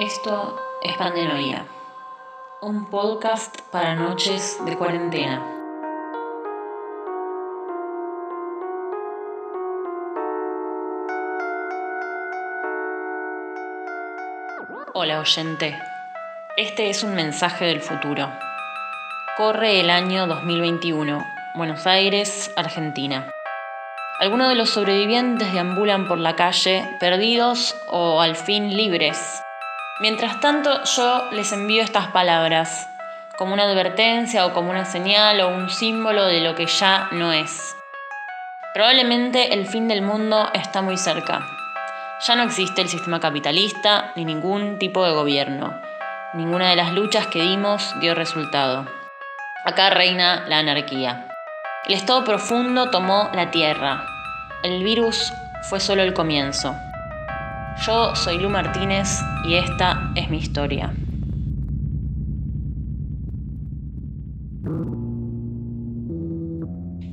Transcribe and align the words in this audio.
Esto 0.00 0.56
es 0.80 0.96
Pandemia, 0.96 1.66
un 2.60 2.88
podcast 2.88 3.60
para 3.72 3.96
noches 3.96 4.56
de 4.64 4.76
cuarentena. 4.76 5.42
Hola 14.94 15.18
oyente, 15.18 15.76
este 16.56 16.90
es 16.90 17.02
un 17.02 17.16
mensaje 17.16 17.64
del 17.64 17.80
futuro. 17.80 18.30
Corre 19.36 19.80
el 19.80 19.90
año 19.90 20.28
2021, 20.28 21.26
Buenos 21.56 21.88
Aires, 21.88 22.52
Argentina. 22.54 23.32
Algunos 24.20 24.48
de 24.48 24.54
los 24.54 24.70
sobrevivientes 24.70 25.52
deambulan 25.52 26.06
por 26.06 26.18
la 26.18 26.36
calle, 26.36 26.88
perdidos 27.00 27.74
o 27.90 28.20
al 28.20 28.36
fin 28.36 28.76
libres. 28.76 29.42
Mientras 30.00 30.38
tanto, 30.40 30.84
yo 30.84 31.28
les 31.32 31.52
envío 31.52 31.82
estas 31.82 32.08
palabras, 32.08 32.88
como 33.36 33.52
una 33.52 33.64
advertencia 33.64 34.46
o 34.46 34.52
como 34.52 34.70
una 34.70 34.84
señal 34.84 35.40
o 35.40 35.48
un 35.48 35.70
símbolo 35.70 36.24
de 36.26 36.40
lo 36.40 36.54
que 36.54 36.66
ya 36.66 37.08
no 37.10 37.32
es. 37.32 37.74
Probablemente 38.74 39.54
el 39.54 39.66
fin 39.66 39.88
del 39.88 40.02
mundo 40.02 40.50
está 40.54 40.82
muy 40.82 40.96
cerca. 40.96 41.44
Ya 42.26 42.36
no 42.36 42.44
existe 42.44 42.80
el 42.80 42.88
sistema 42.88 43.18
capitalista 43.18 44.12
ni 44.14 44.24
ningún 44.24 44.78
tipo 44.78 45.04
de 45.04 45.12
gobierno. 45.12 45.74
Ninguna 46.34 46.70
de 46.70 46.76
las 46.76 46.92
luchas 46.92 47.26
que 47.26 47.42
dimos 47.42 47.94
dio 48.00 48.14
resultado. 48.14 48.86
Acá 49.64 49.90
reina 49.90 50.44
la 50.46 50.58
anarquía. 50.58 51.26
El 51.86 51.94
estado 51.94 52.24
profundo 52.24 52.90
tomó 52.90 53.30
la 53.34 53.50
tierra. 53.50 54.04
El 54.62 54.84
virus 54.84 55.32
fue 55.68 55.80
solo 55.80 56.02
el 56.02 56.14
comienzo. 56.14 56.76
Yo 57.86 58.14
soy 58.16 58.38
Lu 58.38 58.50
Martínez 58.50 59.20
y 59.44 59.54
esta 59.54 60.10
es 60.16 60.28
mi 60.30 60.38
historia. 60.38 60.92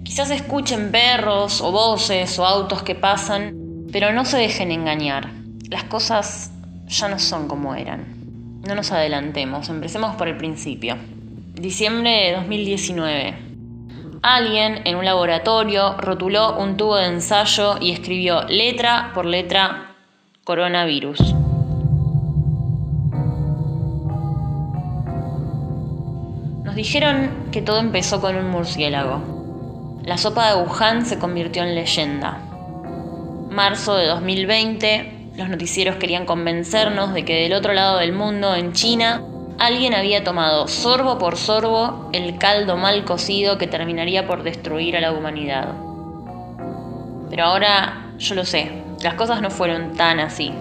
Quizás 0.03 0.31
escuchen 0.31 0.91
perros 0.91 1.61
o 1.61 1.71
voces 1.71 2.39
o 2.39 2.45
autos 2.45 2.81
que 2.81 2.95
pasan, 2.95 3.85
pero 3.91 4.11
no 4.11 4.25
se 4.25 4.37
dejen 4.37 4.71
engañar. 4.71 5.29
Las 5.69 5.83
cosas 5.83 6.51
ya 6.87 7.09
no 7.09 7.19
son 7.19 7.47
como 7.47 7.75
eran. 7.75 8.61
No 8.67 8.73
nos 8.73 8.91
adelantemos, 8.91 9.69
empecemos 9.69 10.15
por 10.15 10.27
el 10.27 10.37
principio. 10.37 10.97
Diciembre 11.53 12.09
de 12.09 12.31
2019. 12.37 13.35
Alguien 14.23 14.81
en 14.85 14.95
un 14.95 15.05
laboratorio 15.05 15.95
rotuló 15.97 16.57
un 16.57 16.75
tubo 16.75 16.95
de 16.95 17.05
ensayo 17.05 17.75
y 17.79 17.91
escribió 17.91 18.43
letra 18.45 19.11
por 19.13 19.27
letra 19.27 19.84
coronavirus. 20.45 21.19
Nos 26.63 26.75
dijeron 26.75 27.49
que 27.51 27.61
todo 27.61 27.79
empezó 27.79 28.21
con 28.21 28.37
un 28.37 28.49
murciélago. 28.49 29.99
La 30.05 30.17
sopa 30.17 30.55
de 30.55 30.61
Wuhan 30.61 31.05
se 31.05 31.19
convirtió 31.19 31.63
en 31.63 31.75
leyenda. 31.75 32.39
Marzo 33.49 33.97
de 33.97 34.07
2020, 34.07 35.31
los 35.35 35.49
noticieros 35.49 35.97
querían 35.97 36.25
convencernos 36.25 37.13
de 37.13 37.25
que 37.25 37.41
del 37.41 37.53
otro 37.53 37.73
lado 37.73 37.97
del 37.97 38.13
mundo, 38.13 38.55
en 38.55 38.71
China, 38.71 39.21
Alguien 39.57 39.93
había 39.93 40.21
tomado 40.25 40.67
sorbo 40.67 41.17
por 41.17 41.37
sorbo 41.37 42.09
el 42.11 42.37
caldo 42.37 42.75
mal 42.75 43.05
cocido 43.05 43.57
que 43.57 43.67
terminaría 43.67 44.27
por 44.27 44.43
destruir 44.43 44.97
a 44.97 44.99
la 44.99 45.13
humanidad. 45.13 45.69
Pero 47.29 47.45
ahora 47.45 48.11
yo 48.17 48.35
lo 48.35 48.43
sé, 48.43 48.83
las 49.05 49.13
cosas 49.13 49.41
no 49.41 49.49
fueron 49.49 49.93
tan 49.93 50.19
así. 50.19 50.51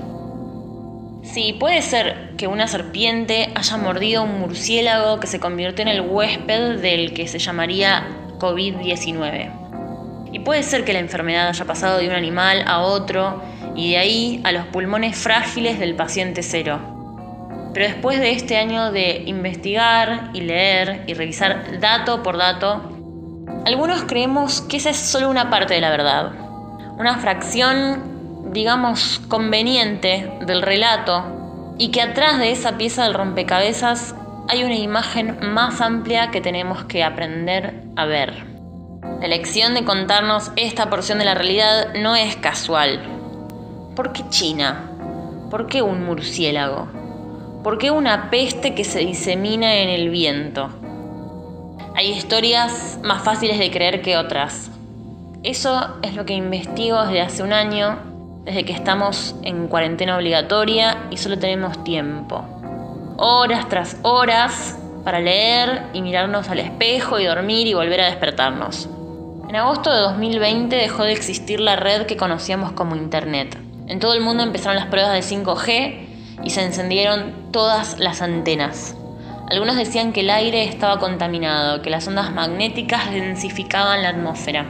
Sí, 1.23 1.57
puede 1.59 1.83
ser 1.83 2.35
que 2.37 2.47
una 2.47 2.69
serpiente 2.69 3.51
haya 3.55 3.77
mordido 3.77 4.23
un 4.23 4.39
murciélago 4.39 5.19
que 5.19 5.27
se 5.27 5.41
convirtió 5.41 5.83
en 5.83 5.89
el 5.89 6.03
huésped 6.03 6.81
del 6.81 7.15
que 7.15 7.27
se 7.27 7.39
llamaría 7.39 8.07
COVID-19. 8.39 10.31
Y 10.33 10.39
puede 10.41 10.63
ser 10.63 10.85
que 10.85 10.93
la 10.93 10.99
enfermedad 10.99 11.49
haya 11.49 11.65
pasado 11.65 11.99
de 11.99 12.09
un 12.09 12.15
animal 12.15 12.63
a 12.67 12.81
otro 12.81 13.43
y 13.75 13.93
de 13.93 13.99
ahí 13.99 14.41
a 14.45 14.53
los 14.53 14.67
pulmones 14.67 15.17
frágiles 15.17 15.81
del 15.81 15.97
paciente 15.97 16.43
cero 16.43 16.95
pero 17.75 17.89
después 17.89 18.21
de 18.21 18.31
este 18.31 18.57
año 18.57 18.93
de 18.93 19.25
investigar 19.27 20.31
y 20.33 20.43
leer 20.43 21.03
y 21.09 21.15
revisar 21.15 21.81
dato 21.81 22.23
por 22.23 22.39
dato, 22.39 22.89
algunos 23.67 24.05
creemos 24.05 24.61
que 24.61 24.77
esa 24.77 24.91
es 24.91 24.97
solo 24.97 25.29
una 25.29 25.51
parte 25.51 25.75
de 25.75 25.81
la 25.81 25.91
verdad, 25.91 26.31
una 26.97 27.19
fracción, 27.19 28.14
digamos, 28.55 29.21
conveniente 29.29 30.33
del 30.47 30.63
relato 30.63 31.75
y 31.77 31.91
que 31.91 32.01
atrás 32.01 32.39
de 32.39 32.53
esa 32.53 32.79
pieza 32.79 33.03
del 33.03 33.15
rompecabezas 33.15 34.15
hay 34.49 34.63
una 34.63 34.77
imagen 34.77 35.39
más 35.53 35.81
amplia 35.81 36.31
que 36.31 36.41
tenemos 36.41 36.85
que 36.85 37.03
aprender 37.03 37.83
a 37.97 38.07
ver. 38.07 38.47
La 39.19 39.27
elección 39.27 39.75
de 39.75 39.85
contarnos 39.85 40.53
esta 40.55 40.89
porción 40.89 41.19
de 41.19 41.25
la 41.25 41.35
realidad 41.35 41.95
no 41.95 42.15
es 42.15 42.37
casual. 42.37 43.03
¿Por 43.97 44.13
qué 44.13 44.23
China? 44.29 44.89
¿Por 45.51 45.67
qué 45.67 45.83
un 45.83 46.05
murciélago? 46.05 46.89
¿Por 47.65 47.79
qué 47.79 47.91
una 47.91 48.31
peste 48.31 48.75
que 48.75 48.85
se 48.85 49.01
disemina 49.01 49.75
en 49.79 49.89
el 49.89 50.11
viento? 50.11 50.69
Hay 51.97 52.11
historias 52.11 53.01
más 53.03 53.25
fáciles 53.25 53.59
de 53.59 53.71
creer 53.71 54.01
que 54.01 54.17
otras. 54.17 54.71
Eso 55.43 55.97
es 56.03 56.15
lo 56.15 56.25
que 56.25 56.35
investigo 56.35 57.03
desde 57.03 57.21
hace 57.21 57.43
un 57.43 57.53
año, 57.53 58.14
desde 58.45 58.65
que 58.65 58.73
estamos 58.73 59.35
en 59.43 59.69
cuarentena 59.69 60.17
obligatoria 60.17 61.07
y 61.11 61.17
solo 61.17 61.39
tenemos 61.39 61.83
tiempo. 61.85 62.45
Horas 63.17 63.69
tras 63.69 63.97
horas 64.03 64.79
para 65.05 65.21
leer 65.21 65.83
y 65.93 66.03
mirarnos 66.03 66.49
al 66.49 66.59
espejo 66.59 67.21
y 67.21 67.27
dormir 67.27 67.67
y 67.67 67.75
volver 67.75 68.01
a 68.01 68.07
despertarnos. 68.07 68.89
En 69.49 69.57
agosto 69.57 69.93
de 69.93 70.01
2020 70.01 70.75
dejó 70.75 71.05
de 71.05 71.13
existir 71.13 71.61
la 71.61 71.77
red 71.77 72.07
que 72.07 72.17
conocíamos 72.17 72.73
como 72.73 72.97
Internet. 72.97 73.57
En 73.87 74.01
todo 74.01 74.15
el 74.15 74.21
mundo 74.21 74.43
empezaron 74.43 74.77
las 74.77 74.87
pruebas 74.87 75.13
de 75.13 75.37
5G 75.37 76.07
y 76.43 76.51
se 76.51 76.65
encendieron 76.65 77.53
todas 77.53 77.99
las 77.99 78.23
antenas. 78.23 78.97
Algunos 79.51 79.77
decían 79.77 80.13
que 80.13 80.21
el 80.21 80.31
aire 80.31 80.65
estaba 80.65 80.99
contaminado, 80.99 81.83
que 81.83 81.91
las 81.91 82.09
ondas 82.09 82.33
magnéticas 82.33 83.11
densificaban 83.11 84.03
la 84.03 84.09
atmósfera. 84.09 84.67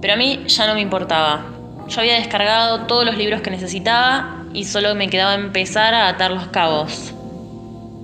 Pero 0.00 0.14
a 0.14 0.16
mí 0.16 0.44
ya 0.46 0.66
no 0.66 0.74
me 0.74 0.80
importaba. 0.80 1.55
Yo 1.88 2.00
había 2.00 2.14
descargado 2.14 2.86
todos 2.86 3.04
los 3.04 3.16
libros 3.16 3.42
que 3.42 3.50
necesitaba 3.50 4.44
y 4.52 4.64
solo 4.64 4.94
me 4.94 5.08
quedaba 5.08 5.34
empezar 5.34 5.94
a 5.94 6.08
atar 6.08 6.30
los 6.30 6.48
cabos. 6.48 7.14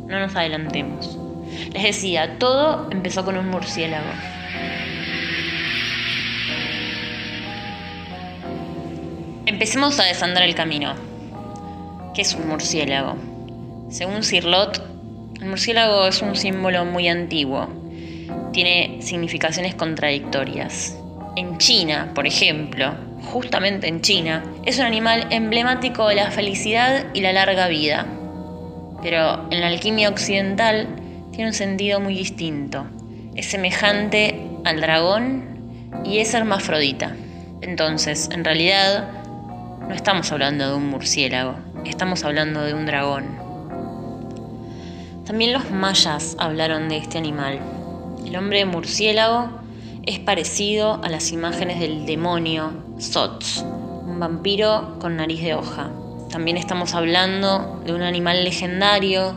No 0.06 0.20
nos 0.20 0.37
adelantemos. 0.37 1.19
Les 1.72 1.82
decía, 1.82 2.38
todo 2.38 2.88
empezó 2.91 3.25
con 3.25 3.37
un 3.37 3.48
murciélago. 3.48 4.10
Empecemos 9.47 9.98
a 9.98 10.04
desandar 10.04 10.44
el 10.44 10.54
camino. 10.54 10.94
¿Qué 12.15 12.22
es 12.22 12.34
un 12.34 12.48
murciélago? 12.48 13.16
Según 13.91 14.22
Cirlot, 14.22 14.82
el 15.41 15.47
murciélago 15.48 16.06
es 16.06 16.22
un 16.22 16.37
símbolo 16.37 16.84
muy 16.84 17.09
antiguo. 17.09 17.69
Tiene 18.53 18.98
significaciones 19.03 19.75
contradictorias. 19.75 20.97
En 21.37 21.59
China, 21.59 22.12
por 22.15 22.26
ejemplo, 22.26 22.94
justamente 23.22 23.88
en 23.88 24.00
China, 24.00 24.43
es 24.65 24.78
un 24.78 24.84
animal 24.84 25.27
emblemático 25.31 26.09
de 26.09 26.16
la 26.16 26.31
felicidad 26.31 27.06
y 27.15 27.21
la 27.21 27.33
larga 27.33 27.69
vida. 27.69 28.06
Pero 29.03 29.49
en 29.50 29.60
la 29.60 29.69
alquimia 29.69 30.09
occidental 30.09 30.88
tiene 31.33 31.49
un 31.49 31.55
sentido 31.55 32.00
muy 32.00 32.15
distinto. 32.15 32.87
Es 33.34 33.47
semejante 33.47 34.49
al 34.65 34.81
dragón 34.81 35.93
y 36.05 36.19
es 36.19 36.34
hermafrodita. 36.34 37.16
Entonces, 37.62 38.28
en 38.33 38.44
realidad, 38.44 39.09
no 39.80 39.95
estamos 39.95 40.30
hablando 40.33 40.69
de 40.69 40.74
un 40.74 40.89
murciélago, 40.89 41.57
estamos 41.84 42.24
hablando 42.24 42.63
de 42.63 42.74
un 42.74 42.86
dragón. 42.86 43.24
También 45.24 45.53
los 45.53 45.71
mayas 45.71 46.36
hablaron 46.39 46.89
de 46.89 46.98
este 46.98 47.19
animal. 47.19 47.60
El 48.27 48.36
hombre 48.36 48.65
murciélago 48.65 49.61
es 50.04 50.19
parecido 50.19 51.01
a 51.03 51.09
las 51.09 51.31
imágenes 51.31 51.78
del 51.78 52.07
demonio 52.07 52.72
Sots, 52.99 53.65
un 54.04 54.19
vampiro 54.19 54.99
con 54.99 55.16
nariz 55.16 55.43
de 55.43 55.54
hoja. 55.54 55.91
También 56.28 56.57
estamos 56.57 56.95
hablando 56.95 57.81
de 57.84 57.93
un 57.93 58.03
animal 58.03 58.43
legendario 58.43 59.34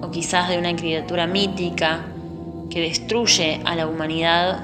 o 0.00 0.10
quizás 0.10 0.48
de 0.48 0.58
una 0.58 0.76
criatura 0.76 1.26
mítica 1.26 2.04
que 2.70 2.80
destruye 2.80 3.60
a 3.64 3.74
la 3.74 3.88
humanidad 3.88 4.60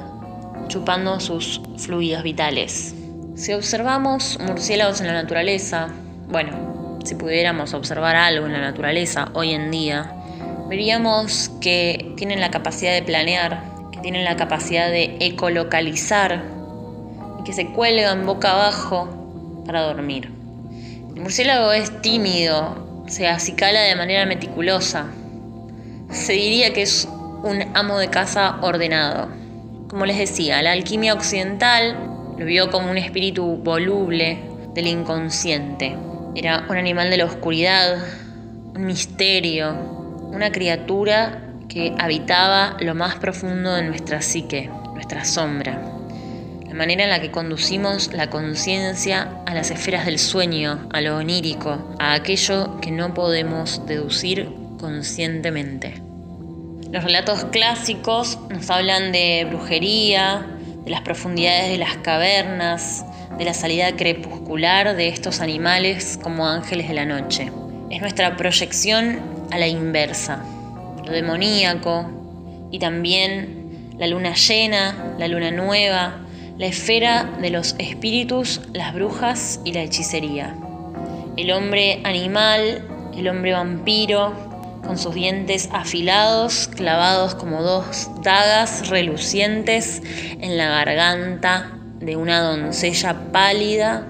chupando 0.68 1.18
sus 1.18 1.60
fluidos 1.78 2.22
vitales. 2.22 2.94
Si 3.34 3.52
observamos 3.52 4.38
murciélagos 4.40 5.00
en 5.00 5.08
la 5.08 5.14
naturaleza, 5.14 5.88
bueno, 6.28 7.00
si 7.04 7.16
pudiéramos 7.16 7.74
observar 7.74 8.14
algo 8.14 8.46
en 8.46 8.52
la 8.52 8.60
naturaleza 8.60 9.30
hoy 9.34 9.50
en 9.50 9.72
día, 9.72 10.12
veríamos 10.68 11.50
que 11.60 12.14
tienen 12.16 12.40
la 12.40 12.52
capacidad 12.52 12.92
de 12.92 13.02
planear, 13.02 13.73
tienen 14.04 14.24
la 14.24 14.36
capacidad 14.36 14.90
de 14.90 15.16
ecolocalizar 15.18 16.44
y 17.40 17.44
que 17.44 17.54
se 17.54 17.68
cuelgan 17.68 18.26
boca 18.26 18.50
abajo 18.50 19.62
para 19.64 19.80
dormir. 19.80 20.30
El 21.14 21.22
murciélago 21.22 21.72
es 21.72 22.02
tímido 22.02 23.04
se 23.06 23.28
acicala 23.28 23.80
de 23.80 23.96
manera 23.96 24.26
meticulosa. 24.26 25.06
Se 26.10 26.34
diría 26.34 26.74
que 26.74 26.82
es 26.82 27.08
un 27.44 27.64
amo 27.72 27.96
de 27.96 28.10
casa 28.10 28.58
ordenado. 28.60 29.28
Como 29.88 30.04
les 30.04 30.18
decía, 30.18 30.60
la 30.60 30.72
alquimia 30.72 31.14
occidental 31.14 31.96
lo 32.36 32.44
vio 32.44 32.70
como 32.70 32.90
un 32.90 32.98
espíritu 32.98 33.56
voluble 33.56 34.38
del 34.74 34.86
inconsciente. 34.86 35.96
Era 36.34 36.66
un 36.68 36.76
animal 36.76 37.08
de 37.08 37.16
la 37.16 37.24
oscuridad, 37.24 38.04
un 38.74 38.84
misterio, 38.84 39.72
una 40.30 40.52
criatura 40.52 41.43
que 41.68 41.94
habitaba 41.98 42.76
lo 42.80 42.94
más 42.94 43.16
profundo 43.16 43.74
de 43.74 43.82
nuestra 43.82 44.22
psique, 44.22 44.70
nuestra 44.94 45.24
sombra. 45.24 45.80
La 46.66 46.74
manera 46.74 47.04
en 47.04 47.10
la 47.10 47.20
que 47.20 47.30
conducimos 47.30 48.12
la 48.12 48.30
conciencia 48.30 49.28
a 49.46 49.54
las 49.54 49.70
esferas 49.70 50.06
del 50.06 50.18
sueño, 50.18 50.88
a 50.92 51.00
lo 51.00 51.16
onírico, 51.16 51.94
a 51.98 52.14
aquello 52.14 52.80
que 52.80 52.90
no 52.90 53.14
podemos 53.14 53.86
deducir 53.86 54.48
conscientemente. 54.78 56.02
Los 56.90 57.04
relatos 57.04 57.44
clásicos 57.46 58.38
nos 58.50 58.70
hablan 58.70 59.12
de 59.12 59.46
brujería, 59.48 60.46
de 60.84 60.90
las 60.90 61.00
profundidades 61.00 61.70
de 61.70 61.78
las 61.78 61.96
cavernas, 61.96 63.04
de 63.38 63.44
la 63.44 63.54
salida 63.54 63.96
crepuscular 63.96 64.94
de 64.94 65.08
estos 65.08 65.40
animales 65.40 66.18
como 66.22 66.46
ángeles 66.46 66.88
de 66.88 66.94
la 66.94 67.04
noche. 67.04 67.50
Es 67.90 68.00
nuestra 68.00 68.36
proyección 68.36 69.20
a 69.50 69.58
la 69.58 69.66
inversa, 69.66 70.44
lo 71.04 71.12
demoníaco 71.12 72.68
y 72.70 72.78
también 72.78 73.92
la 73.98 74.06
luna 74.06 74.34
llena, 74.34 75.14
la 75.18 75.28
luna 75.28 75.50
nueva, 75.50 76.20
la 76.58 76.66
esfera 76.66 77.30
de 77.40 77.50
los 77.50 77.74
espíritus, 77.78 78.60
las 78.72 78.94
brujas 78.94 79.60
y 79.64 79.72
la 79.72 79.82
hechicería. 79.82 80.56
El 81.36 81.50
hombre 81.50 82.00
animal, 82.04 82.86
el 83.16 83.28
hombre 83.28 83.52
vampiro, 83.52 84.32
con 84.84 84.98
sus 84.98 85.14
dientes 85.14 85.68
afilados, 85.72 86.68
clavados 86.68 87.34
como 87.34 87.62
dos 87.62 88.10
dagas 88.22 88.88
relucientes 88.88 90.02
en 90.40 90.56
la 90.56 90.68
garganta 90.68 91.70
de 92.00 92.16
una 92.16 92.40
doncella 92.40 93.32
pálida 93.32 94.06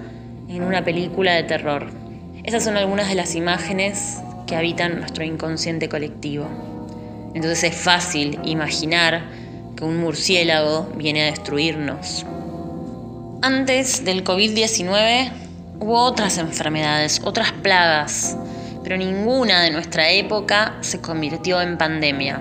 en 0.49 0.63
una 0.63 0.85
película 0.85 1.35
de 1.35 1.45
terror. 1.45 1.87
Esas 2.43 2.65
son 2.65 2.77
algunas 2.77 3.09
de 3.09 3.15
las 3.15 3.35
imágenes 3.35 4.19
que 4.47 4.57
habitan 4.57 4.99
nuestro 4.99 5.25
inconsciente 5.25 5.89
colectivo. 5.89 6.74
Entonces 7.35 7.65
es 7.65 7.77
fácil 7.77 8.39
imaginar 8.45 9.23
que 9.77 9.85
un 9.85 9.99
murciélago 9.99 10.89
viene 10.97 11.23
a 11.23 11.27
destruirnos. 11.27 12.25
Antes 13.43 14.05
del 14.05 14.25
COVID-19 14.25 15.31
hubo 15.81 16.03
otras 16.03 16.39
enfermedades, 16.39 17.21
otras 17.25 17.53
plagas, 17.53 18.37
pero 18.83 18.97
ninguna 18.97 19.63
de 19.63 19.71
nuestra 19.71 20.11
época 20.11 20.77
se 20.81 21.01
convirtió 21.01 21.61
en 21.61 21.77
pandemia. 21.77 22.41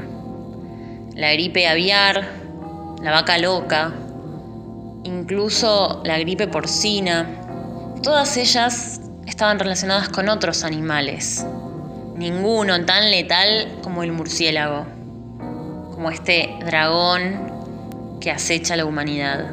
La 1.15 1.33
gripe 1.33 1.67
aviar, 1.67 2.27
la 3.01 3.11
vaca 3.11 3.37
loca, 3.37 3.93
incluso 5.03 6.01
la 6.05 6.19
gripe 6.19 6.47
porcina, 6.47 7.27
todas 8.01 8.37
ellas 8.37 9.01
estaban 9.25 9.59
relacionadas 9.59 10.09
con 10.09 10.29
otros 10.29 10.63
animales. 10.63 11.45
Ninguno 12.23 12.85
tan 12.85 13.11
letal 13.11 13.79
como 13.83 14.01
el 14.01 14.13
murciélago, 14.13 14.85
como 15.93 16.09
este 16.09 16.55
dragón 16.65 18.17
que 18.21 18.31
acecha 18.31 18.75
a 18.75 18.77
la 18.77 18.85
humanidad. 18.85 19.51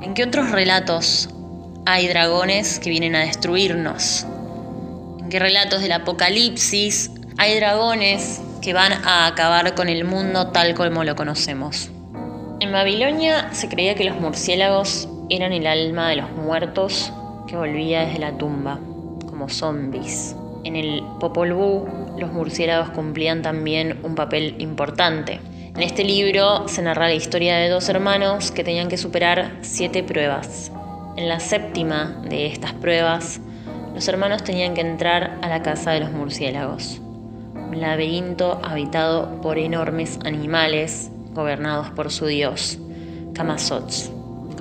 ¿En 0.00 0.14
qué 0.14 0.22
otros 0.22 0.52
relatos 0.52 1.28
hay 1.86 2.06
dragones 2.06 2.78
que 2.78 2.90
vienen 2.90 3.16
a 3.16 3.22
destruirnos? 3.22 4.24
¿En 5.18 5.28
qué 5.28 5.40
relatos 5.40 5.82
del 5.82 5.90
apocalipsis 5.90 7.10
hay 7.36 7.56
dragones 7.56 8.40
que 8.62 8.72
van 8.72 8.92
a 8.92 9.26
acabar 9.26 9.74
con 9.74 9.88
el 9.88 10.04
mundo 10.04 10.52
tal 10.52 10.76
como 10.76 11.02
lo 11.02 11.16
conocemos? 11.16 11.90
En 12.60 12.70
Babilonia 12.70 13.48
se 13.50 13.68
creía 13.68 13.96
que 13.96 14.04
los 14.04 14.20
murciélagos 14.20 15.08
eran 15.30 15.52
el 15.52 15.66
alma 15.66 16.10
de 16.10 16.14
los 16.14 16.30
muertos 16.30 17.12
que 17.48 17.56
volvía 17.56 18.02
desde 18.06 18.20
la 18.20 18.38
tumba, 18.38 18.78
como 19.28 19.48
zombies. 19.48 20.36
En 20.64 20.76
el 20.76 21.02
Popol 21.20 21.52
Vuh, 21.52 21.86
los 22.18 22.32
murciélagos 22.32 22.90
cumplían 22.90 23.42
también 23.42 24.00
un 24.02 24.14
papel 24.14 24.56
importante. 24.58 25.40
En 25.74 25.82
este 25.82 26.04
libro 26.04 26.68
se 26.68 26.80
narra 26.80 27.08
la 27.08 27.14
historia 27.14 27.56
de 27.56 27.68
dos 27.68 27.88
hermanos 27.88 28.50
que 28.50 28.64
tenían 28.64 28.88
que 28.88 28.96
superar 28.96 29.58
siete 29.60 30.02
pruebas. 30.02 30.72
En 31.16 31.28
la 31.28 31.38
séptima 31.38 32.22
de 32.28 32.46
estas 32.46 32.72
pruebas, 32.72 33.40
los 33.94 34.08
hermanos 34.08 34.42
tenían 34.42 34.74
que 34.74 34.80
entrar 34.80 35.38
a 35.42 35.48
la 35.48 35.62
casa 35.62 35.92
de 35.92 36.00
los 36.00 36.12
murciélagos, 36.12 37.00
un 37.54 37.80
laberinto 37.80 38.60
habitado 38.64 39.40
por 39.42 39.58
enormes 39.58 40.18
animales 40.24 41.10
gobernados 41.32 41.90
por 41.90 42.10
su 42.10 42.26
dios, 42.26 42.78
Kamazots. 43.34 44.10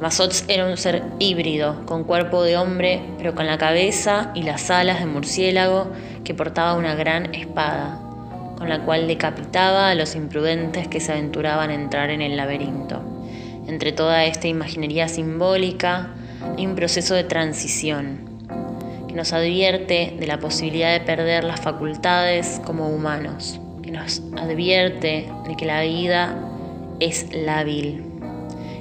Kamazots 0.04 0.44
era 0.50 0.66
un 0.66 0.76
ser 0.76 1.02
híbrido, 1.20 1.86
con 1.86 2.04
cuerpo 2.04 2.44
de 2.44 2.58
hombre, 2.58 3.02
pero 3.18 3.36
con 3.36 3.48
la 3.48 3.58
cabeza 3.58 4.34
y 4.36 4.44
las 4.44 4.70
alas 4.70 5.00
de 5.00 5.06
murciélago 5.06 5.94
que 6.26 6.34
portaba 6.34 6.74
una 6.74 6.94
gran 6.94 7.34
espada, 7.34 8.02
con 8.58 8.68
la 8.68 8.84
cual 8.84 9.08
decapitaba 9.08 9.90
a 9.90 9.96
los 9.96 10.16
imprudentes 10.16 10.90
que 10.90 11.00
se 11.00 11.14
aventuraban 11.14 11.70
a 11.70 11.76
entrar 11.76 12.10
en 12.10 12.22
el 12.22 12.36
laberinto. 12.36 13.02
Entre 13.66 13.94
toda 13.94 14.26
esta 14.26 14.50
imaginería 14.50 15.08
simbólica 15.08 16.10
hay 16.58 16.66
un 16.66 16.76
proceso 16.76 17.16
de 17.16 17.24
transición 17.24 18.46
que 19.08 19.14
nos 19.14 19.32
advierte 19.32 20.18
de 20.20 20.28
la 20.28 20.38
posibilidad 20.38 20.92
de 20.92 21.00
perder 21.00 21.46
las 21.46 21.62
facultades 21.62 22.60
como 22.66 22.90
humanos, 22.90 23.58
que 23.82 23.92
nos 23.92 24.22
advierte 24.36 25.32
de 25.48 25.56
que 25.56 25.66
la 25.66 25.80
vida 25.80 26.38
es 27.00 27.34
lábil. 27.34 28.13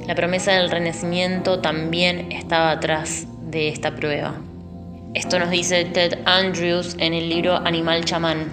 La 0.07 0.17
promesa 0.17 0.53
del 0.53 0.69
renacimiento 0.69 1.61
también 1.61 2.33
estaba 2.33 2.73
atrás 2.73 3.25
de 3.41 3.69
esta 3.69 3.95
prueba. 3.95 4.35
Esto 5.15 5.39
nos 5.39 5.51
dice 5.51 5.85
Ted 5.85 6.19
Andrews 6.25 6.97
en 6.99 7.15
el 7.15 7.29
libro 7.29 7.55
Animal 7.55 8.05
Chamán. 8.05 8.51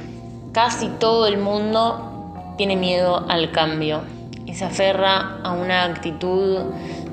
Casi 0.51 0.87
todo 0.99 1.25
el 1.25 1.39
mundo 1.39 2.53
tiene 2.55 2.75
miedo 2.75 3.25
al 3.27 3.51
cambio 3.51 4.03
y 4.45 4.53
se 4.53 4.65
aferra 4.65 5.39
a 5.43 5.53
una 5.53 5.85
actitud 5.85 6.65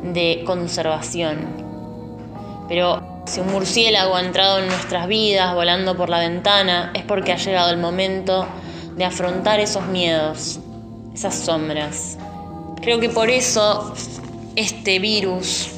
de 0.03 0.43
conservación. 0.45 1.39
Pero 2.69 3.23
si 3.25 3.41
un 3.41 3.51
murciélago 3.51 4.17
ha 4.17 4.21
entrado 4.21 4.59
en 4.59 4.67
nuestras 4.67 5.09
vidas 5.09 5.55
volando 5.55 5.97
por 5.97 6.11
la 6.11 6.19
ventana, 6.19 6.91
es 6.93 7.05
porque 7.05 7.33
ha 7.33 7.37
llegado 7.37 7.71
el 7.71 7.79
momento 7.79 8.47
de 8.97 9.05
afrontar 9.07 9.61
esos 9.61 9.87
miedos, 9.87 10.61
esas 11.15 11.35
sombras, 11.37 12.19
Creo 12.87 13.01
que 13.01 13.09
por 13.09 13.31
eso 13.31 13.93
este 14.57 14.99
virus, 14.99 15.71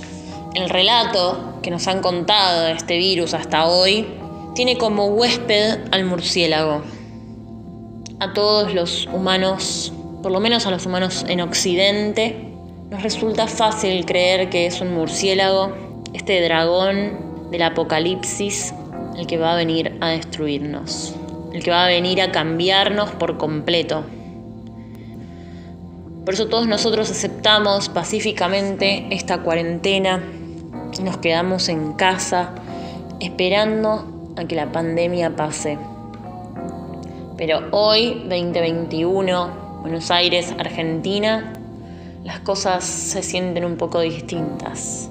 el 0.54 0.70
relato 0.70 1.58
que 1.62 1.70
nos 1.70 1.88
han 1.88 2.00
contado 2.00 2.62
de 2.62 2.72
este 2.72 2.96
virus 2.96 3.34
hasta 3.34 3.66
hoy, 3.66 4.06
tiene 4.54 4.78
como 4.78 5.06
huésped 5.06 5.80
al 5.90 6.04
murciélago. 6.04 6.82
A 8.20 8.32
todos 8.32 8.72
los 8.74 9.06
humanos, 9.12 9.92
por 10.22 10.30
lo 10.30 10.38
menos 10.40 10.66
a 10.66 10.70
los 10.70 10.86
humanos 10.86 11.24
en 11.28 11.40
Occidente, 11.40 12.48
nos 12.90 13.02
resulta 13.02 13.48
fácil 13.48 14.06
creer 14.06 14.48
que 14.48 14.66
es 14.66 14.80
un 14.80 14.94
murciélago, 14.94 15.72
este 16.14 16.40
dragón 16.40 17.50
del 17.50 17.62
apocalipsis, 17.62 18.72
el 19.16 19.26
que 19.26 19.38
va 19.38 19.52
a 19.52 19.56
venir 19.56 19.98
a 20.00 20.10
destruirnos, 20.10 21.14
el 21.52 21.62
que 21.62 21.70
va 21.70 21.84
a 21.84 21.88
venir 21.88 22.22
a 22.22 22.30
cambiarnos 22.30 23.10
por 23.10 23.38
completo. 23.38 24.04
Por 26.28 26.34
eso 26.34 26.46
todos 26.46 26.66
nosotros 26.66 27.10
aceptamos 27.10 27.88
pacíficamente 27.88 29.06
esta 29.10 29.38
cuarentena 29.38 30.22
nos 31.00 31.16
quedamos 31.16 31.70
en 31.70 31.94
casa 31.94 32.50
esperando 33.18 34.34
a 34.36 34.44
que 34.44 34.54
la 34.54 34.70
pandemia 34.70 35.34
pase. 35.36 35.78
Pero 37.38 37.68
hoy, 37.70 38.26
2021, 38.28 39.80
Buenos 39.80 40.10
Aires, 40.10 40.54
Argentina, 40.58 41.54
las 42.24 42.40
cosas 42.40 42.84
se 42.84 43.22
sienten 43.22 43.64
un 43.64 43.78
poco 43.78 44.00
distintas 44.00 45.08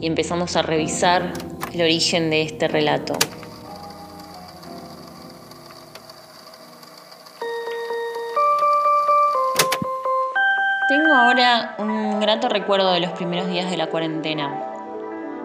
y 0.00 0.06
empezamos 0.06 0.54
a 0.54 0.62
revisar 0.62 1.32
el 1.74 1.80
origen 1.80 2.30
de 2.30 2.42
este 2.42 2.68
relato. 2.68 3.14
Tengo 11.12 11.24
ahora 11.24 11.74
un 11.76 12.20
grato 12.20 12.48
recuerdo 12.48 12.90
de 12.94 13.00
los 13.00 13.10
primeros 13.10 13.46
días 13.46 13.70
de 13.70 13.76
la 13.76 13.88
cuarentena. 13.88 14.50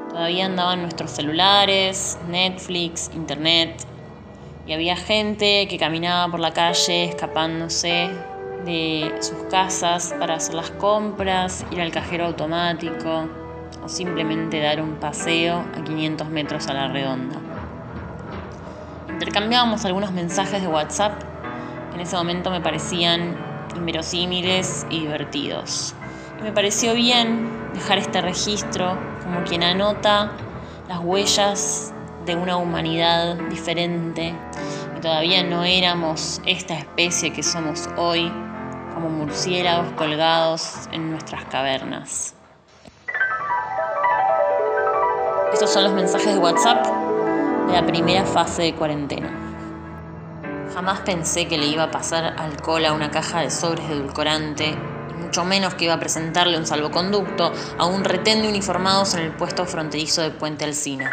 Todavía 0.07 0.45
andaban 0.45 0.81
nuestros 0.81 1.11
celulares, 1.11 2.17
Netflix, 2.29 3.11
Internet, 3.13 3.85
y 4.65 4.71
había 4.71 4.95
gente 4.95 5.67
que 5.67 5.77
caminaba 5.77 6.31
por 6.31 6.39
la 6.39 6.53
calle 6.53 7.03
escapándose 7.03 8.09
de 8.63 9.13
sus 9.19 9.39
casas 9.51 10.15
para 10.17 10.35
hacer 10.35 10.53
las 10.53 10.71
compras, 10.71 11.65
ir 11.69 11.81
al 11.81 11.91
cajero 11.91 12.27
automático 12.27 13.27
o 13.83 13.89
simplemente 13.89 14.61
dar 14.61 14.81
un 14.81 14.95
paseo 14.95 15.65
a 15.77 15.83
500 15.83 16.29
metros 16.29 16.65
a 16.69 16.75
la 16.75 16.87
redonda. 16.87 17.41
Intercambiábamos 19.09 19.83
algunos 19.83 20.13
mensajes 20.13 20.61
de 20.61 20.69
WhatsApp 20.69 21.21
que 21.89 21.95
en 21.95 21.99
ese 21.99 22.15
momento 22.15 22.51
me 22.51 22.61
parecían 22.61 23.46
inverosímiles 23.77 24.85
y 24.89 25.01
divertidos. 25.01 25.95
Me 26.43 26.51
pareció 26.51 26.93
bien 26.93 27.49
dejar 27.73 27.97
este 27.97 28.21
registro 28.21 28.97
como 29.23 29.43
quien 29.43 29.63
anota 29.63 30.31
las 30.87 30.99
huellas 30.99 31.93
de 32.25 32.35
una 32.35 32.57
humanidad 32.57 33.35
diferente 33.49 34.33
y 34.97 34.99
todavía 34.99 35.43
no 35.43 35.63
éramos 35.63 36.41
esta 36.45 36.77
especie 36.77 37.31
que 37.31 37.43
somos 37.43 37.89
hoy, 37.97 38.31
como 38.93 39.09
murciélagos 39.09 39.91
colgados 39.93 40.89
en 40.91 41.11
nuestras 41.11 41.45
cavernas. 41.45 42.33
Estos 45.53 45.71
son 45.71 45.85
los 45.85 45.93
mensajes 45.93 46.33
de 46.33 46.39
WhatsApp 46.39 46.85
de 47.67 47.73
la 47.73 47.85
primera 47.85 48.25
fase 48.25 48.63
de 48.63 48.75
cuarentena. 48.75 49.46
Jamás 50.73 50.99
pensé 51.01 51.47
que 51.47 51.57
le 51.57 51.65
iba 51.65 51.83
a 51.83 51.91
pasar 51.91 52.35
alcohol 52.37 52.85
a 52.85 52.93
una 52.93 53.09
caja 53.09 53.39
de 53.39 53.49
sobres 53.49 53.87
de 53.87 53.95
edulcorante, 53.95 54.75
y 55.09 55.13
mucho 55.13 55.45
menos 55.45 55.73
que 55.75 55.85
iba 55.85 55.93
a 55.93 55.99
presentarle 55.99 56.57
un 56.57 56.67
salvoconducto 56.67 57.51
a 57.77 57.85
un 57.85 58.03
retén 58.03 58.41
de 58.41 58.49
uniformados 58.49 59.13
en 59.13 59.21
el 59.21 59.31
puesto 59.31 59.65
fronterizo 59.65 60.21
de 60.21 60.31
Puente 60.31 60.65
Alsina. 60.65 61.09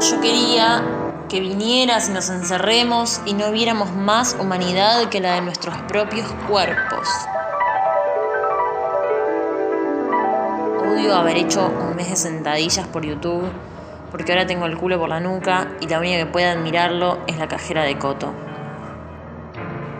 Yo 0.00 0.20
quería 0.20 0.82
que 1.28 1.40
vinieras 1.40 2.08
y 2.08 2.12
nos 2.12 2.30
encerremos 2.30 3.20
y 3.26 3.34
no 3.34 3.50
viéramos 3.52 3.92
más 3.92 4.36
humanidad 4.40 5.08
que 5.08 5.20
la 5.20 5.34
de 5.34 5.42
nuestros 5.42 5.76
propios 5.82 6.26
cuerpos. 6.48 7.08
Odio 10.92 11.14
haber 11.14 11.36
hecho 11.36 11.66
un 11.66 11.96
mes 11.96 12.08
de 12.08 12.16
sentadillas 12.16 12.86
por 12.88 13.04
YouTube 13.04 13.50
porque 14.10 14.32
ahora 14.32 14.46
tengo 14.46 14.66
el 14.66 14.76
culo 14.76 14.98
por 14.98 15.08
la 15.08 15.20
nuca 15.20 15.68
y 15.80 15.88
la 15.88 15.98
única 15.98 16.18
que 16.18 16.26
puede 16.26 16.46
admirarlo 16.46 17.18
es 17.26 17.38
la 17.38 17.48
cajera 17.48 17.84
de 17.84 17.98
Coto. 17.98 18.32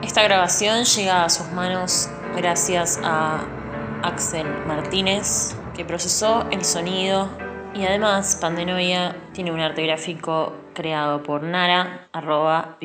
Esta 0.03 0.23
grabación 0.23 0.85
llega 0.85 1.25
a 1.25 1.29
sus 1.31 1.51
manos 1.53 2.11
gracias 2.37 3.01
a 3.05 3.41
Axel 4.03 4.47
Martínez, 4.67 5.55
que 5.75 5.85
procesó 5.85 6.47
el 6.51 6.65
sonido 6.65 7.29
y 7.75 7.85
además 7.85 8.37
Pandenoia 8.41 9.17
tiene 9.33 9.53
un 9.53 9.61
arte 9.61 9.83
gráfico 9.87 10.55
creado 10.75 11.23
por 11.23 11.43
Nara, 11.43 12.09
arroba. 12.13 12.77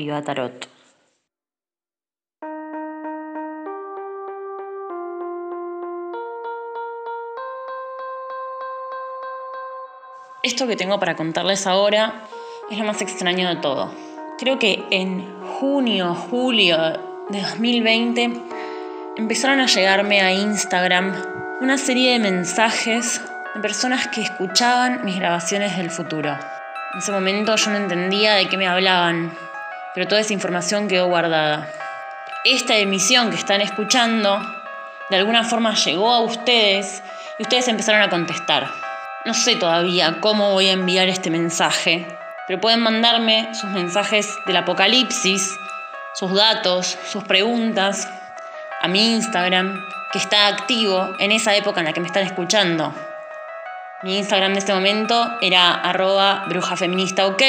Esto 10.46 10.68
que 10.68 10.76
tengo 10.76 11.00
para 11.00 11.16
contarles 11.16 11.66
ahora 11.66 12.22
es 12.70 12.78
lo 12.78 12.86
más 12.86 13.02
extraño 13.02 13.50
de 13.50 13.56
todo. 13.56 13.92
Creo 14.38 14.60
que 14.60 14.84
en 14.92 15.42
junio, 15.42 16.14
julio 16.14 16.78
de 17.30 17.42
2020 17.42 18.30
empezaron 19.18 19.60
a 19.60 19.66
llegarme 19.66 20.22
a 20.22 20.32
Instagram 20.32 21.16
una 21.62 21.80
serie 21.80 22.12
de 22.12 22.20
mensajes 22.20 23.20
de 23.56 23.60
personas 23.60 24.08
que 24.10 24.22
escuchaban 24.22 25.04
mis 25.04 25.16
grabaciones 25.16 25.78
del 25.78 25.90
futuro. 25.90 26.38
En 26.94 27.00
ese 27.00 27.12
momento 27.12 27.56
yo 27.56 27.72
no 27.72 27.78
entendía 27.78 28.36
de 28.36 28.48
qué 28.48 28.56
me 28.56 28.68
hablaban, 28.68 29.36
pero 29.96 30.08
toda 30.08 30.22
esa 30.22 30.34
información 30.34 30.88
quedó 30.88 31.08
guardada. 31.08 31.68
Esta 32.44 32.78
emisión 32.78 33.32
que 33.32 33.38
están 33.38 33.62
escuchando 33.62 34.40
de 35.10 35.18
alguna 35.18 35.44
forma 35.44 35.74
llegó 35.74 36.14
a 36.14 36.20
ustedes 36.20 37.02
y 37.40 37.42
ustedes 37.42 37.68
empezaron 37.68 38.04
a 38.04 38.12
contestar. 38.12 38.85
No 39.26 39.34
sé 39.34 39.56
todavía 39.56 40.18
cómo 40.22 40.52
voy 40.52 40.70
a 40.70 40.74
enviar 40.74 41.08
este 41.08 41.32
mensaje, 41.32 42.06
pero 42.48 42.62
pueden 42.62 42.82
mandarme 42.82 43.50
sus 43.56 43.72
mensajes 43.72 44.38
del 44.46 44.58
apocalipsis, 44.58 45.58
sus 46.14 46.32
datos, 46.32 46.96
sus 47.08 47.24
preguntas 47.24 48.08
a 48.84 48.88
mi 48.88 49.16
Instagram, 49.16 49.84
que 50.12 50.20
está 50.20 50.46
activo 50.46 51.16
en 51.18 51.32
esa 51.32 51.56
época 51.56 51.80
en 51.80 51.88
la 51.88 51.94
que 51.94 52.02
me 52.02 52.06
están 52.06 52.22
escuchando. 52.22 52.94
Mi 54.04 54.16
Instagram 54.20 54.54
de 54.54 54.60
este 54.60 54.76
momento 54.76 55.28
era 55.42 55.74
arroba 55.74 56.46
brujafeministaok 56.48 57.42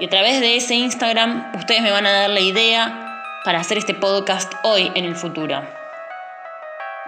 y 0.00 0.04
a 0.06 0.08
través 0.10 0.40
de 0.40 0.56
ese 0.56 0.74
Instagram 0.74 1.52
ustedes 1.54 1.82
me 1.82 1.92
van 1.92 2.06
a 2.06 2.12
dar 2.12 2.30
la 2.30 2.40
idea 2.40 3.40
para 3.44 3.60
hacer 3.60 3.78
este 3.78 3.94
podcast 3.94 4.52
hoy 4.64 4.90
en 4.96 5.04
el 5.04 5.14
futuro. 5.14 5.62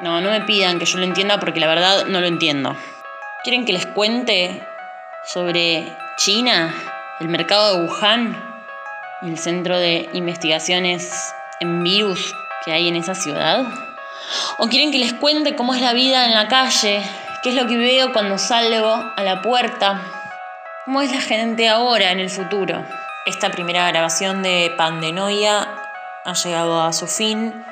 No, 0.02 0.20
no 0.20 0.30
me 0.30 0.42
pidan 0.42 0.78
que 0.78 0.84
yo 0.84 0.98
lo 0.98 1.04
entienda 1.04 1.40
porque 1.40 1.58
la 1.58 1.66
verdad 1.66 2.06
no 2.06 2.20
lo 2.20 2.26
entiendo. 2.26 2.76
¿Quieren 3.44 3.66
que 3.66 3.74
les 3.74 3.84
cuente 3.84 4.66
sobre 5.26 5.86
China, 6.16 6.74
el 7.20 7.28
mercado 7.28 7.76
de 7.76 7.86
Wuhan 7.86 8.42
y 9.20 9.28
el 9.28 9.38
centro 9.38 9.78
de 9.78 10.08
investigaciones 10.14 11.34
en 11.60 11.84
virus 11.84 12.34
que 12.64 12.72
hay 12.72 12.88
en 12.88 12.96
esa 12.96 13.14
ciudad? 13.14 13.66
¿O 14.56 14.68
quieren 14.68 14.90
que 14.90 14.98
les 14.98 15.12
cuente 15.12 15.56
cómo 15.56 15.74
es 15.74 15.82
la 15.82 15.92
vida 15.92 16.24
en 16.24 16.32
la 16.32 16.48
calle? 16.48 17.02
¿Qué 17.42 17.50
es 17.50 17.54
lo 17.54 17.66
que 17.66 17.76
veo 17.76 18.14
cuando 18.14 18.38
salgo 18.38 18.94
a 19.14 19.22
la 19.22 19.42
puerta? 19.42 20.00
¿Cómo 20.86 21.02
es 21.02 21.12
la 21.12 21.20
gente 21.20 21.68
ahora 21.68 22.12
en 22.12 22.20
el 22.20 22.30
futuro? 22.30 22.82
Esta 23.26 23.50
primera 23.50 23.86
grabación 23.88 24.42
de 24.42 24.72
Pandenoia 24.78 25.68
ha 26.24 26.32
llegado 26.32 26.82
a 26.82 26.94
su 26.94 27.06
fin, 27.06 27.62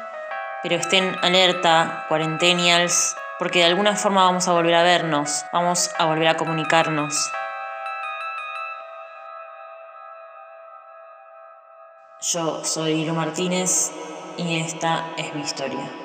pero 0.63 0.77
estén 0.77 1.17
alerta, 1.23 2.05
cuarentenials, 2.09 3.17
porque 3.43 3.59
de 3.59 3.65
alguna 3.65 3.97
forma 3.97 4.23
vamos 4.23 4.47
a 4.47 4.53
volver 4.53 4.73
a 4.73 4.85
vernos, 4.85 5.45
vamos 5.53 5.91
a 5.99 6.05
volver 6.05 6.29
a 6.29 6.37
comunicarnos. 6.37 7.29
Yo 12.21 12.65
soy 12.65 12.93
Hilo 13.03 13.15
Martínez 13.15 13.91
y 14.37 14.61
esta 14.61 15.09
es 15.17 15.35
mi 15.35 15.41
historia. 15.41 16.02